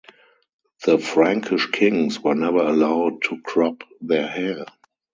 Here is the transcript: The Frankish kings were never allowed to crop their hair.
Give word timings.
The 0.83 0.97
Frankish 0.97 1.69
kings 1.69 2.19
were 2.19 2.33
never 2.33 2.57
allowed 2.57 3.21
to 3.25 3.39
crop 3.43 3.83
their 4.01 4.25
hair. 4.27 4.65